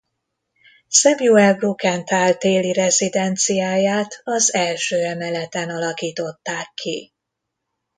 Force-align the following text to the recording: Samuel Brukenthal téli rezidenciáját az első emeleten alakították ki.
Samuel 0.87 1.55
Brukenthal 1.55 2.37
téli 2.37 2.71
rezidenciáját 2.73 4.21
az 4.23 4.53
első 4.53 4.97
emeleten 4.99 5.69
alakították 5.69 6.71
ki. 6.73 7.11